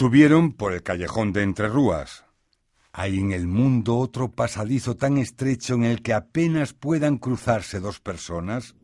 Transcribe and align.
Subieron 0.00 0.54
por 0.54 0.72
el 0.72 0.82
callejón 0.82 1.34
de 1.34 1.42
Entre 1.42 1.68
Rúas. 1.68 2.24
Hay 2.90 3.18
en 3.18 3.32
el 3.32 3.46
mundo 3.46 3.98
otro 3.98 4.30
pasadizo 4.30 4.96
tan 4.96 5.18
estrecho 5.18 5.74
en 5.74 5.84
el 5.84 6.00
que 6.00 6.14
apenas 6.14 6.72
puedan 6.72 7.18
cruzarse 7.18 7.80
dos 7.80 8.00
personas. 8.00 8.74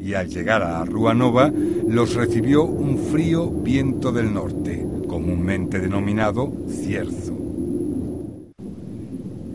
Y 0.00 0.14
al 0.14 0.30
llegar 0.30 0.62
a 0.62 0.82
Rúa 0.86 1.12
Nova 1.12 1.52
los 1.86 2.14
recibió 2.14 2.64
un 2.64 2.96
frío 3.12 3.50
viento 3.50 4.12
del 4.12 4.32
norte, 4.32 4.82
comúnmente 5.06 5.78
denominado 5.78 6.50
cierzo. 6.70 7.41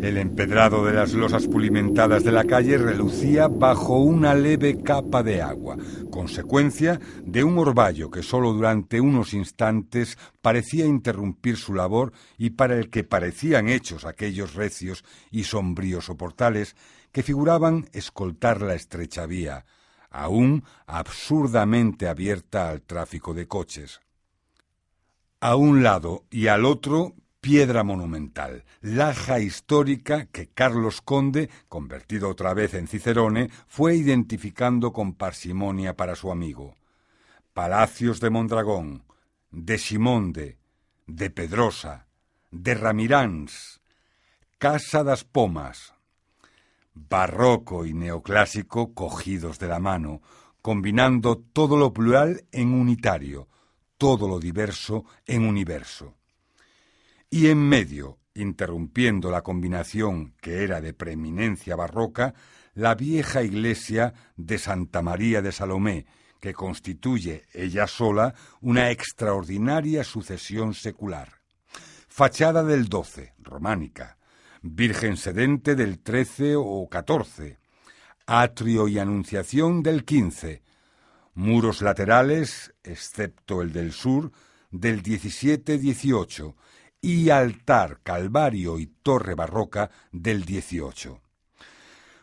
El 0.02 0.18
empedrado 0.18 0.86
de 0.86 0.94
las 0.94 1.14
losas 1.14 1.48
pulimentadas 1.48 2.24
de 2.24 2.32
la 2.32 2.44
calle 2.44 2.78
relucía 2.78 3.48
bajo 3.48 3.98
una 3.98 4.36
leve 4.36 4.84
capa 4.84 5.24
de 5.24 5.42
agua, 5.42 5.76
consecuencia 6.12 7.00
de 7.24 7.44
un 7.44 7.58
orvallo 7.58 8.12
que 8.12 8.22
sólo 8.22 8.54
durante 8.54 9.02
unos 9.02 9.34
instantes 9.34 10.20
parecía 10.42 10.86
interrumpir 10.86 11.58
su 11.58 11.74
labor 11.74 12.14
y 12.38 12.52
para 12.52 12.78
el 12.78 12.92
que 12.92 13.04
parecían 13.04 13.70
hechos 13.70 14.06
aquellos 14.06 14.54
recios 14.54 15.04
y 15.32 15.46
sombríos 15.46 16.06
soportales 16.06 16.76
que 17.12 17.24
figuraban 17.24 17.90
escoltar 17.92 18.62
la 18.62 18.76
estrecha 18.76 19.26
vía, 19.26 19.66
aún 20.12 20.64
absurdamente 20.86 22.08
abierta 22.08 22.70
al 22.70 22.84
tráfico 22.84 23.34
de 23.34 23.48
coches. 23.48 24.00
A 25.40 25.56
un 25.56 25.82
lado 25.82 26.26
y 26.30 26.48
al 26.48 26.66
otro 26.66 27.16
piedra 27.48 27.86
monumental, 27.86 28.66
laja 28.82 29.40
histórica 29.40 30.26
que 30.26 30.48
Carlos 30.48 31.00
Conde, 31.00 31.50
convertido 31.70 32.28
otra 32.28 32.54
vez 32.54 32.74
en 32.74 32.90
Cicerone, 32.90 33.50
fue 33.68 33.96
identificando 33.96 34.92
con 34.92 35.14
parsimonia 35.14 35.96
para 35.96 36.18
su 36.18 36.30
amigo. 36.30 36.76
Palacios 37.54 38.20
de 38.20 38.32
Mondragón, 38.32 39.06
de 39.50 39.78
Simonde, 39.78 40.58
de 41.06 41.30
Pedrosa, 41.30 42.08
de 42.52 42.76
Ramiráns, 42.76 43.80
Casa 44.58 45.06
das 45.06 45.24
Pomas, 45.24 45.94
barroco 46.94 47.86
y 47.86 47.94
neoclásico 47.94 48.94
cogidos 48.94 49.58
de 49.58 49.70
la 49.70 49.80
mano, 49.80 50.22
combinando 50.62 51.38
todo 51.38 51.78
lo 51.78 51.94
plural 51.94 52.44
en 52.52 52.74
unitario, 52.74 53.48
todo 53.98 54.28
lo 54.28 54.38
diverso 54.38 55.06
en 55.26 55.46
universo 55.46 56.18
y 57.30 57.48
en 57.48 57.60
medio, 57.60 58.20
interrumpiendo 58.34 59.32
la 59.32 59.42
combinación 59.42 60.34
que 60.42 60.64
era 60.64 60.82
de 60.82 60.94
preeminencia 60.94 61.76
barroca, 61.76 62.34
la 62.74 62.96
vieja 62.96 63.44
iglesia 63.44 64.14
de 64.36 64.58
Santa 64.58 65.02
María 65.02 65.42
de 65.42 65.52
Salomé, 65.52 66.06
que 66.40 66.54
constituye 66.54 67.44
ella 67.54 67.88
sola 67.88 68.36
una 68.62 68.92
extraordinaria 68.92 70.04
sucesión 70.04 70.74
secular. 70.74 71.42
Fachada 72.08 72.64
del 72.64 72.88
doce, 72.88 73.34
románica, 73.40 74.18
Virgen 74.62 75.18
sedente 75.18 75.76
del 75.76 76.00
trece 76.00 76.56
o 76.56 76.88
catorce, 76.90 77.60
atrio 78.26 78.88
y 78.88 79.00
anunciación 79.00 79.84
del 79.84 80.04
quince, 80.04 80.64
muros 81.36 81.82
laterales, 81.82 82.74
excepto 82.84 83.62
el 83.62 83.72
del 83.72 83.92
sur, 83.92 84.32
del 84.72 85.02
diecisiete-dieciocho, 85.02 86.56
y 87.08 87.30
altar, 87.30 88.02
calvario 88.04 88.80
y 88.80 88.88
torre 88.88 89.34
barroca 89.34 89.90
del 90.12 90.44
XVIII. 90.44 91.22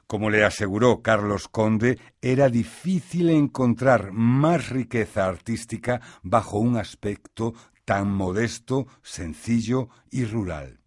Como 0.07 0.29
le 0.29 0.45
aseguró 0.45 1.01
Carlos 1.01 1.49
Conde, 1.49 1.99
era 2.21 2.51
difícil 2.51 3.31
encontrar 3.31 4.13
más 4.13 4.69
riqueza 4.69 5.25
artística 5.25 6.03
bajo 6.23 6.59
un 6.59 6.77
aspecto 6.77 7.55
tan 7.87 8.13
modesto, 8.13 8.87
sencillo 9.03 9.89
y 10.11 10.27
rural. 10.27 10.81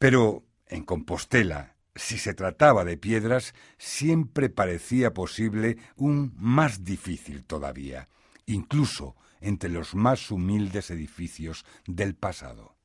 Pero 0.00 0.42
en 0.66 0.82
Compostela, 0.82 1.76
si 1.94 2.18
se 2.18 2.34
trataba 2.34 2.84
de 2.84 2.96
piedras, 2.96 3.54
siempre 3.78 4.50
parecía 4.50 5.14
posible 5.14 5.76
un 5.94 6.34
más 6.36 6.82
difícil 6.82 7.44
todavía, 7.44 8.08
incluso 8.46 9.14
entre 9.40 9.70
los 9.70 9.94
más 9.94 10.32
humildes 10.32 10.90
edificios 10.90 11.64
del 11.86 12.16
pasado. 12.16 12.81